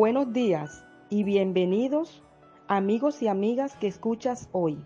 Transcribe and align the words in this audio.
Buenos 0.00 0.32
días 0.32 0.84
y 1.10 1.24
bienvenidos 1.24 2.22
amigos 2.68 3.20
y 3.20 3.26
amigas 3.26 3.74
que 3.74 3.88
escuchas 3.88 4.48
hoy. 4.52 4.78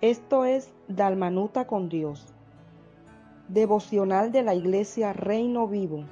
Esto 0.00 0.46
es 0.46 0.72
Dalmanuta 0.88 1.66
con 1.66 1.90
Dios, 1.90 2.32
devocional 3.48 4.32
de 4.32 4.42
la 4.42 4.54
Iglesia 4.54 5.12
Reino 5.12 5.68
Vivo. 5.68 6.04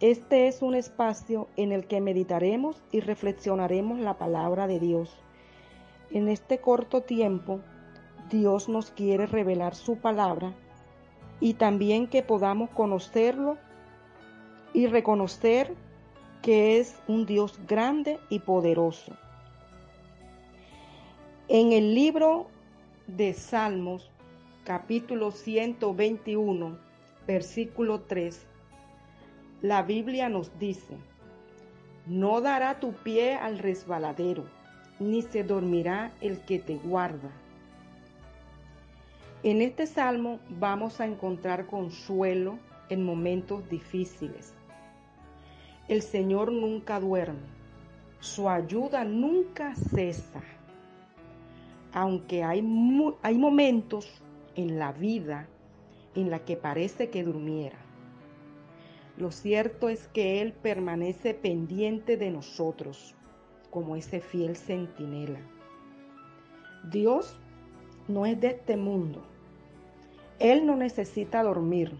Este 0.00 0.48
es 0.48 0.60
un 0.60 0.74
espacio 0.74 1.46
en 1.54 1.70
el 1.70 1.86
que 1.86 2.00
meditaremos 2.00 2.82
y 2.90 2.98
reflexionaremos 2.98 4.00
la 4.00 4.18
palabra 4.18 4.66
de 4.66 4.80
Dios. 4.80 5.16
En 6.10 6.26
este 6.26 6.58
corto 6.58 7.02
tiempo, 7.02 7.60
Dios 8.28 8.68
nos 8.68 8.90
quiere 8.90 9.24
revelar 9.26 9.76
su 9.76 9.98
palabra 9.98 10.52
y 11.38 11.54
también 11.54 12.08
que 12.08 12.24
podamos 12.24 12.70
conocerlo 12.70 13.56
y 14.72 14.88
reconocer 14.88 15.76
que 16.42 16.78
es 16.78 16.96
un 17.08 17.26
Dios 17.26 17.58
grande 17.66 18.18
y 18.28 18.40
poderoso. 18.40 19.12
En 21.48 21.72
el 21.72 21.94
libro 21.94 22.48
de 23.06 23.32
Salmos, 23.34 24.10
capítulo 24.64 25.30
121, 25.30 26.78
versículo 27.26 28.00
3, 28.00 28.46
la 29.62 29.82
Biblia 29.82 30.28
nos 30.28 30.58
dice, 30.58 30.96
no 32.06 32.40
dará 32.40 32.80
tu 32.80 32.92
pie 32.92 33.34
al 33.34 33.58
resbaladero, 33.58 34.44
ni 34.98 35.22
se 35.22 35.44
dormirá 35.44 36.12
el 36.20 36.40
que 36.40 36.58
te 36.58 36.76
guarda. 36.76 37.30
En 39.42 39.62
este 39.62 39.86
salmo 39.86 40.40
vamos 40.48 41.00
a 41.00 41.06
encontrar 41.06 41.66
consuelo 41.66 42.58
en 42.88 43.04
momentos 43.04 43.68
difíciles 43.68 44.56
el 45.88 46.02
Señor 46.02 46.52
nunca 46.52 46.98
duerme, 47.00 47.46
su 48.20 48.48
ayuda 48.48 49.04
nunca 49.04 49.74
cesa. 49.74 50.42
Aunque 51.92 52.42
hay, 52.42 52.58
hay 53.22 53.38
momentos 53.38 54.22
en 54.54 54.78
la 54.78 54.92
vida 54.92 55.48
en 56.14 56.30
la 56.30 56.40
que 56.44 56.56
parece 56.56 57.10
que 57.10 57.22
durmiera. 57.22 57.78
Lo 59.16 59.30
cierto 59.30 59.88
es 59.88 60.08
que 60.08 60.42
Él 60.42 60.52
permanece 60.52 61.34
pendiente 61.34 62.16
de 62.16 62.30
nosotros, 62.30 63.14
como 63.70 63.96
ese 63.96 64.20
fiel 64.20 64.56
centinela. 64.56 65.40
Dios 66.90 67.38
no 68.08 68.26
es 68.26 68.40
de 68.40 68.48
este 68.48 68.76
mundo. 68.76 69.22
Él 70.38 70.66
no 70.66 70.76
necesita 70.76 71.42
dormir. 71.42 71.96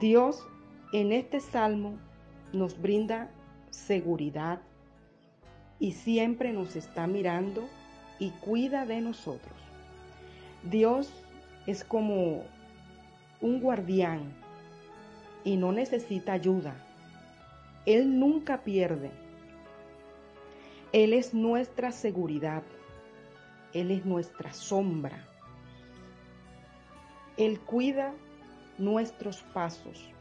Dios 0.00 0.44
en 0.92 1.12
este 1.12 1.40
salmo 1.40 1.98
nos 2.52 2.80
brinda 2.80 3.30
seguridad 3.70 4.60
y 5.78 5.92
siempre 5.92 6.52
nos 6.52 6.76
está 6.76 7.06
mirando 7.06 7.68
y 8.18 8.30
cuida 8.30 8.86
de 8.86 9.02
nosotros. 9.02 9.54
Dios 10.62 11.12
es 11.66 11.84
como 11.84 12.42
un 13.42 13.60
guardián 13.60 14.32
y 15.44 15.56
no 15.56 15.72
necesita 15.72 16.32
ayuda. 16.32 16.74
Él 17.84 18.18
nunca 18.18 18.62
pierde. 18.62 19.10
Él 20.92 21.12
es 21.12 21.34
nuestra 21.34 21.92
seguridad. 21.92 22.62
Él 23.74 23.90
es 23.90 24.06
nuestra 24.06 24.54
sombra. 24.54 25.28
Él 27.36 27.60
cuida 27.60 28.14
nuestros 28.78 29.42
pasos 29.52 30.12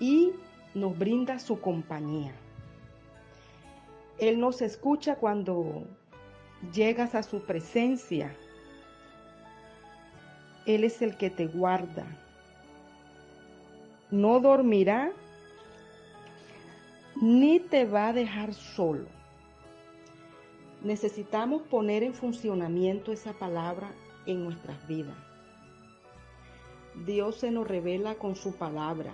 y 0.00 0.32
nos 0.74 0.98
brinda 0.98 1.38
su 1.38 1.60
compañía. 1.60 2.32
Él 4.18 4.40
nos 4.40 4.62
escucha 4.62 5.16
cuando 5.16 5.84
llegas 6.72 7.14
a 7.14 7.22
su 7.22 7.40
presencia. 7.40 8.34
Él 10.66 10.84
es 10.84 11.02
el 11.02 11.16
que 11.16 11.30
te 11.30 11.46
guarda. 11.46 12.06
No 14.10 14.40
dormirá 14.40 15.12
ni 17.20 17.60
te 17.60 17.84
va 17.84 18.08
a 18.08 18.12
dejar 18.12 18.52
solo. 18.54 19.06
Necesitamos 20.82 21.62
poner 21.62 22.02
en 22.02 22.14
funcionamiento 22.14 23.12
esa 23.12 23.32
palabra 23.32 23.90
en 24.26 24.44
nuestras 24.44 24.86
vidas. 24.86 25.16
Dios 27.04 27.36
se 27.36 27.50
nos 27.50 27.66
revela 27.66 28.14
con 28.14 28.36
su 28.36 28.54
palabra. 28.54 29.12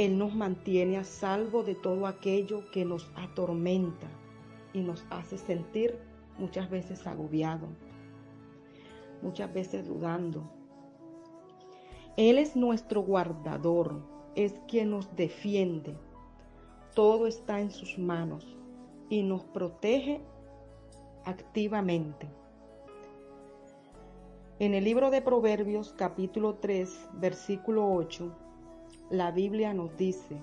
Él 0.00 0.16
nos 0.16 0.34
mantiene 0.34 0.96
a 0.96 1.04
salvo 1.04 1.62
de 1.62 1.74
todo 1.74 2.06
aquello 2.06 2.70
que 2.70 2.86
nos 2.86 3.12
atormenta 3.16 4.06
y 4.72 4.80
nos 4.80 5.04
hace 5.10 5.36
sentir 5.36 5.98
muchas 6.38 6.70
veces 6.70 7.06
agobiado, 7.06 7.68
muchas 9.20 9.52
veces 9.52 9.86
dudando. 9.86 10.50
Él 12.16 12.38
es 12.38 12.56
nuestro 12.56 13.02
guardador, 13.02 14.00
es 14.36 14.54
quien 14.66 14.92
nos 14.92 15.14
defiende. 15.16 15.94
Todo 16.94 17.26
está 17.26 17.60
en 17.60 17.70
sus 17.70 17.98
manos 17.98 18.56
y 19.10 19.22
nos 19.22 19.44
protege 19.44 20.22
activamente. 21.26 22.26
En 24.60 24.72
el 24.72 24.84
libro 24.84 25.10
de 25.10 25.20
Proverbios 25.20 25.92
capítulo 25.92 26.54
3, 26.54 27.10
versículo 27.18 27.92
8, 27.92 28.34
la 29.10 29.32
Biblia 29.32 29.74
nos 29.74 29.96
dice, 29.96 30.36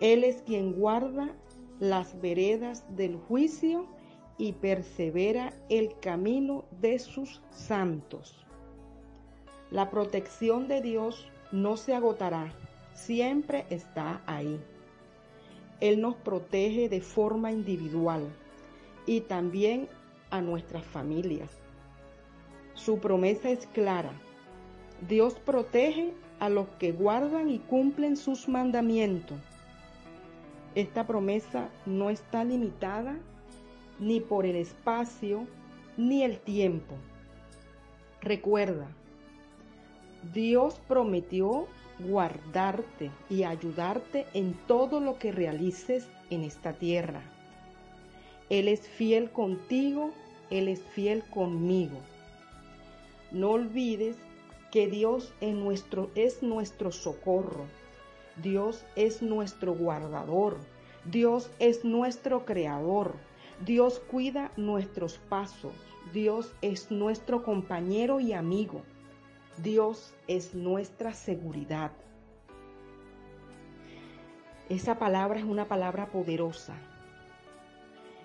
Él 0.00 0.24
es 0.24 0.42
quien 0.42 0.72
guarda 0.72 1.34
las 1.78 2.20
veredas 2.20 2.84
del 2.96 3.16
juicio 3.16 3.86
y 4.38 4.52
persevera 4.52 5.52
el 5.68 5.98
camino 6.00 6.64
de 6.80 6.98
sus 6.98 7.42
santos. 7.50 8.44
La 9.70 9.90
protección 9.90 10.66
de 10.66 10.80
Dios 10.80 11.28
no 11.52 11.76
se 11.76 11.94
agotará, 11.94 12.52
siempre 12.94 13.66
está 13.68 14.22
ahí. 14.26 14.58
Él 15.80 16.00
nos 16.00 16.16
protege 16.16 16.88
de 16.88 17.02
forma 17.02 17.52
individual 17.52 18.28
y 19.06 19.20
también 19.20 19.88
a 20.30 20.40
nuestras 20.40 20.84
familias. 20.84 21.50
Su 22.74 22.98
promesa 22.98 23.50
es 23.50 23.66
clara. 23.68 24.12
Dios 25.06 25.34
protege 25.34 26.14
a 26.40 26.48
los 26.48 26.68
que 26.78 26.92
guardan 26.92 27.50
y 27.50 27.58
cumplen 27.58 28.16
sus 28.16 28.48
mandamientos. 28.48 29.38
Esta 30.74 31.06
promesa 31.06 31.68
no 31.86 32.10
está 32.10 32.44
limitada 32.44 33.16
ni 33.98 34.20
por 34.20 34.46
el 34.46 34.56
espacio 34.56 35.46
ni 35.96 36.22
el 36.22 36.38
tiempo. 36.38 36.94
Recuerda, 38.20 38.86
Dios 40.32 40.80
prometió 40.86 41.66
guardarte 42.00 43.10
y 43.28 43.42
ayudarte 43.42 44.26
en 44.34 44.54
todo 44.66 45.00
lo 45.00 45.18
que 45.18 45.32
realices 45.32 46.08
en 46.30 46.44
esta 46.44 46.72
tierra. 46.74 47.22
Él 48.50 48.68
es 48.68 48.88
fiel 48.88 49.30
contigo, 49.30 50.12
Él 50.50 50.68
es 50.68 50.82
fiel 50.82 51.22
conmigo. 51.24 51.98
No 53.30 53.50
olvides 53.50 54.16
que 54.70 54.86
Dios 54.86 55.32
es 55.40 55.54
nuestro, 55.54 56.10
es 56.14 56.42
nuestro 56.42 56.92
socorro, 56.92 57.66
Dios 58.42 58.84
es 58.96 59.22
nuestro 59.22 59.74
guardador, 59.74 60.58
Dios 61.04 61.50
es 61.58 61.84
nuestro 61.84 62.44
creador, 62.44 63.14
Dios 63.64 64.00
cuida 64.10 64.52
nuestros 64.56 65.18
pasos, 65.18 65.72
Dios 66.12 66.54
es 66.62 66.90
nuestro 66.90 67.42
compañero 67.42 68.20
y 68.20 68.32
amigo, 68.32 68.82
Dios 69.62 70.14
es 70.26 70.54
nuestra 70.54 71.14
seguridad. 71.14 71.92
Esa 74.68 74.98
palabra 74.98 75.38
es 75.38 75.46
una 75.46 75.66
palabra 75.66 76.10
poderosa. 76.10 76.74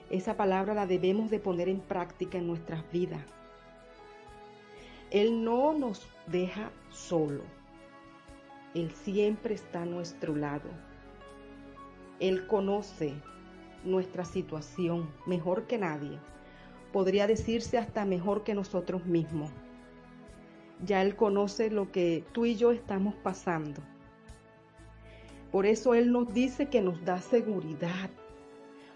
Esa 0.10 0.36
palabra 0.36 0.74
la 0.74 0.86
debemos 0.86 1.32
de 1.32 1.40
poner 1.40 1.70
en 1.70 1.80
práctica 1.80 2.38
en 2.38 2.48
nuestras 2.48 2.84
vidas. 2.92 3.24
Él 5.14 5.44
no 5.44 5.74
nos 5.74 6.08
deja 6.26 6.72
solo. 6.90 7.44
Él 8.74 8.90
siempre 8.90 9.54
está 9.54 9.84
a 9.84 9.86
nuestro 9.86 10.36
lado. 10.36 10.72
Él 12.20 12.48
conoce 12.48 13.14
nuestra 13.86 14.26
situación 14.26 15.08
mejor 15.28 15.68
que 15.68 15.78
nadie. 15.78 16.18
Podría 16.92 17.28
decirse 17.28 17.78
hasta 17.78 18.06
mejor 18.06 18.44
que 18.44 18.56
nosotros 18.56 19.06
mismos. 19.06 19.52
Ya 20.84 21.04
Él 21.04 21.16
conoce 21.16 21.70
lo 21.70 21.92
que 21.92 22.24
tú 22.32 22.48
y 22.48 22.56
yo 22.56 22.72
estamos 22.72 23.14
pasando. 23.14 23.84
Por 25.52 25.68
eso 25.68 25.94
Él 25.94 26.12
nos 26.12 26.34
dice 26.34 26.70
que 26.70 26.82
nos 26.82 27.06
da 27.06 27.22
seguridad. 27.22 28.10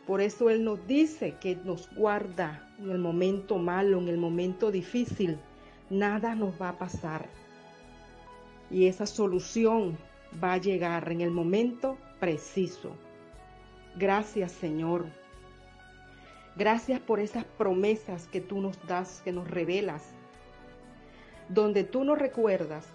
Por 0.08 0.22
eso 0.22 0.50
Él 0.50 0.64
nos 0.64 0.88
dice 0.88 1.36
que 1.40 1.58
nos 1.58 1.94
guarda 1.94 2.74
en 2.80 2.90
el 2.90 2.98
momento 2.98 3.60
malo, 3.60 4.00
en 4.00 4.08
el 4.08 4.18
momento 4.18 4.72
difícil 4.72 5.38
nada 5.90 6.36
nos 6.36 6.60
va 6.62 6.70
a 6.70 6.78
pasar. 6.78 7.28
Y 8.70 8.88
esa 8.88 9.06
solución 9.06 9.98
va 10.44 10.54
a 10.54 10.58
llegar 10.58 11.12
en 11.12 11.22
el 11.22 11.32
momento 11.32 11.98
preciso. 12.20 12.92
Gracias, 13.96 14.52
Señor. 14.52 15.06
Gracias 16.56 17.00
por 17.00 17.20
esas 17.20 17.46
promesas 17.46 18.28
que 18.28 18.42
tú 18.42 18.62
nos 18.62 18.78
das, 18.88 19.22
que 19.24 19.32
nos 19.32 19.50
revelas, 19.50 20.04
donde 21.50 21.84
tú 21.84 22.04
nos 22.04 22.18
recuerdas 22.18 22.88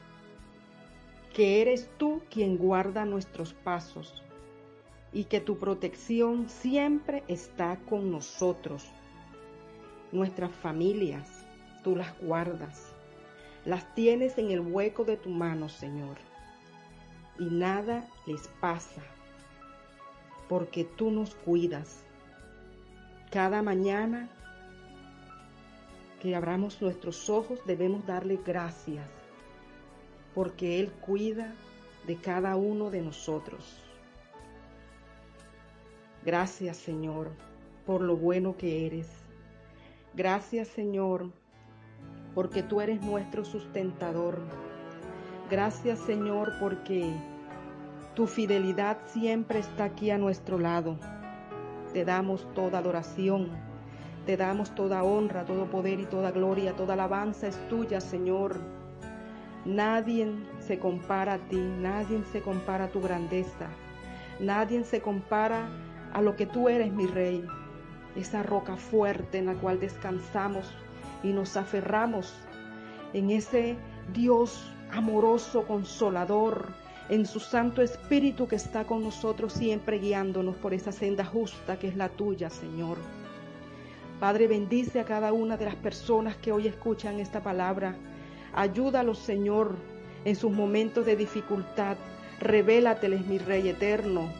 que 1.32 1.62
eres 1.62 1.88
tú 1.96 2.22
quien 2.28 2.58
guarda 2.58 3.04
nuestros 3.04 3.54
pasos 3.54 4.22
y 5.12 5.24
que 5.24 5.40
tu 5.40 5.58
protección 5.58 6.48
siempre 6.48 7.22
está 7.28 7.78
con 7.88 8.10
nosotros. 8.10 8.86
Nuestras 10.10 10.50
familias, 10.50 11.41
tú 11.82 11.96
las 11.96 12.18
guardas, 12.20 12.92
las 13.64 13.94
tienes 13.94 14.38
en 14.38 14.50
el 14.50 14.60
hueco 14.60 15.04
de 15.04 15.16
tu 15.16 15.30
mano, 15.30 15.68
Señor, 15.68 16.16
y 17.38 17.44
nada 17.44 18.06
les 18.26 18.48
pasa, 18.60 19.02
porque 20.48 20.84
tú 20.84 21.10
nos 21.10 21.34
cuidas. 21.34 22.04
Cada 23.30 23.62
mañana 23.62 24.28
que 26.20 26.36
abramos 26.36 26.80
nuestros 26.80 27.28
ojos 27.30 27.60
debemos 27.66 28.06
darle 28.06 28.38
gracias, 28.44 29.08
porque 30.34 30.80
Él 30.80 30.92
cuida 30.92 31.52
de 32.06 32.16
cada 32.16 32.56
uno 32.56 32.90
de 32.90 33.02
nosotros. 33.02 33.82
Gracias 36.24 36.76
Señor 36.76 37.32
por 37.86 38.00
lo 38.00 38.16
bueno 38.16 38.56
que 38.56 38.86
eres. 38.86 39.08
Gracias 40.14 40.68
Señor 40.68 41.32
porque 42.34 42.62
tú 42.62 42.80
eres 42.80 43.02
nuestro 43.02 43.44
sustentador. 43.44 44.38
Gracias 45.50 45.98
Señor 46.00 46.52
porque 46.58 47.12
tu 48.14 48.26
fidelidad 48.26 48.98
siempre 49.06 49.58
está 49.58 49.84
aquí 49.84 50.10
a 50.10 50.18
nuestro 50.18 50.58
lado. 50.58 50.98
Te 51.92 52.04
damos 52.04 52.46
toda 52.54 52.78
adoración, 52.78 53.50
te 54.26 54.36
damos 54.36 54.74
toda 54.74 55.02
honra, 55.02 55.44
todo 55.44 55.66
poder 55.66 56.00
y 56.00 56.06
toda 56.06 56.30
gloria, 56.30 56.74
toda 56.74 56.94
alabanza 56.94 57.48
es 57.48 57.68
tuya 57.68 58.00
Señor. 58.00 58.60
Nadie 59.64 60.28
se 60.58 60.78
compara 60.78 61.34
a 61.34 61.38
ti, 61.38 61.56
nadie 61.58 62.22
se 62.32 62.40
compara 62.40 62.84
a 62.84 62.88
tu 62.88 63.00
grandeza, 63.00 63.68
nadie 64.40 64.82
se 64.84 65.00
compara 65.00 65.68
a 66.12 66.20
lo 66.20 66.34
que 66.34 66.46
tú 66.46 66.68
eres, 66.68 66.92
mi 66.92 67.06
rey, 67.06 67.44
esa 68.16 68.42
roca 68.42 68.76
fuerte 68.76 69.38
en 69.38 69.46
la 69.46 69.54
cual 69.54 69.78
descansamos 69.78 70.74
y 71.22 71.32
nos 71.32 71.56
aferramos 71.56 72.34
en 73.12 73.30
ese 73.30 73.76
Dios 74.12 74.70
amoroso, 74.90 75.66
consolador, 75.66 76.68
en 77.08 77.26
su 77.26 77.40
Santo 77.40 77.82
Espíritu 77.82 78.46
que 78.46 78.56
está 78.56 78.84
con 78.84 79.02
nosotros 79.02 79.52
siempre 79.52 79.98
guiándonos 79.98 80.56
por 80.56 80.72
esa 80.72 80.92
senda 80.92 81.24
justa 81.24 81.78
que 81.78 81.88
es 81.88 81.96
la 81.96 82.08
tuya, 82.08 82.48
Señor. 82.48 82.96
Padre, 84.20 84.46
bendice 84.46 85.00
a 85.00 85.04
cada 85.04 85.32
una 85.32 85.56
de 85.56 85.64
las 85.64 85.74
personas 85.74 86.36
que 86.36 86.52
hoy 86.52 86.68
escuchan 86.68 87.18
esta 87.18 87.42
palabra. 87.42 87.96
Ayúdalos, 88.54 89.18
Señor, 89.18 89.76
en 90.24 90.36
sus 90.36 90.52
momentos 90.52 91.04
de 91.04 91.16
dificultad. 91.16 91.96
Revélateles, 92.38 93.26
mi 93.26 93.38
Rey 93.38 93.68
eterno. 93.68 94.30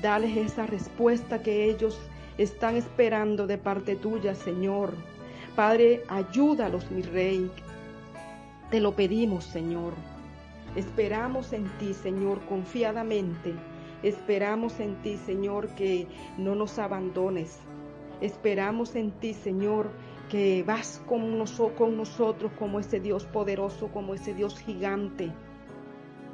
Dales 0.00 0.36
esa 0.36 0.66
respuesta 0.66 1.42
que 1.42 1.64
ellos 1.64 1.98
están 2.38 2.76
esperando 2.76 3.46
de 3.46 3.58
parte 3.58 3.96
tuya, 3.96 4.34
Señor. 4.34 4.94
Padre, 5.56 6.02
ayúdalos, 6.08 6.90
mi 6.90 7.00
Rey. 7.00 7.50
Te 8.70 8.78
lo 8.78 8.94
pedimos, 8.94 9.44
Señor. 9.44 9.94
Esperamos 10.76 11.54
en 11.54 11.64
ti, 11.78 11.94
Señor, 11.94 12.40
confiadamente. 12.44 13.54
Esperamos 14.02 14.78
en 14.80 14.96
ti, 14.96 15.16
Señor, 15.16 15.68
que 15.68 16.06
no 16.36 16.54
nos 16.54 16.78
abandones. 16.78 17.58
Esperamos 18.20 18.96
en 18.96 19.12
ti, 19.12 19.32
Señor, 19.32 19.88
que 20.28 20.62
vas 20.62 21.02
con, 21.06 21.42
con 21.78 21.96
nosotros 21.96 22.52
como 22.58 22.78
ese 22.78 23.00
Dios 23.00 23.24
poderoso, 23.24 23.88
como 23.88 24.12
ese 24.12 24.34
Dios 24.34 24.58
gigante. 24.58 25.32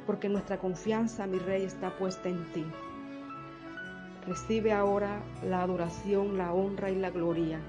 Porque 0.05 0.27
nuestra 0.27 0.57
confianza, 0.57 1.27
mi 1.27 1.39
Rey, 1.39 1.63
está 1.63 1.97
puesta 1.97 2.27
en 2.27 2.43
ti. 2.51 2.65
Recibe 4.27 4.73
ahora 4.73 5.23
la 5.47 5.61
adoración, 5.61 6.37
la 6.37 6.53
honra 6.53 6.91
y 6.91 6.95
la 6.95 7.09
gloria. 7.09 7.61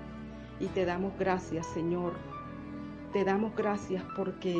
Y 0.60 0.66
te 0.66 0.84
damos 0.84 1.12
gracias, 1.18 1.66
Señor. 1.66 2.12
Te 3.12 3.24
damos 3.24 3.54
gracias 3.56 4.02
porque 4.16 4.56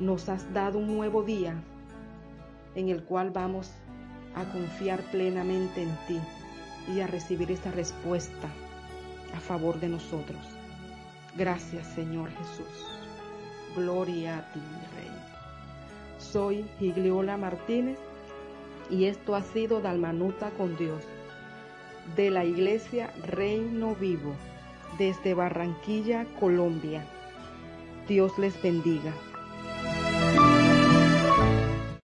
nos 0.00 0.28
has 0.28 0.52
dado 0.52 0.78
un 0.78 0.86
nuevo 0.86 1.22
día 1.22 1.62
en 2.74 2.88
el 2.88 3.02
cual 3.04 3.30
vamos 3.30 3.72
a 4.34 4.44
confiar 4.44 5.00
plenamente 5.10 5.82
en 5.82 5.96
ti 6.06 6.20
y 6.94 7.00
a 7.00 7.06
recibir 7.06 7.50
esa 7.50 7.70
respuesta 7.70 8.48
a 9.34 9.40
favor 9.40 9.80
de 9.80 9.88
nosotros. 9.88 10.38
Gracias, 11.36 11.86
Señor 11.88 12.30
Jesús. 12.30 12.86
Gloria 13.74 14.38
a 14.38 14.52
ti, 14.52 14.60
Rey. 14.96 15.10
Soy 16.18 16.64
Gigliola 16.78 17.36
Martínez 17.36 17.98
y 18.90 19.06
esto 19.06 19.34
ha 19.34 19.42
sido 19.42 19.80
Dalmanuta 19.80 20.50
con 20.50 20.76
Dios 20.76 21.02
de 22.14 22.30
la 22.30 22.44
Iglesia 22.44 23.12
Reino 23.26 23.94
Vivo 23.96 24.32
desde 24.98 25.34
Barranquilla, 25.34 26.26
Colombia. 26.38 27.04
Dios 28.08 28.38
les 28.38 28.60
bendiga. 28.62 29.12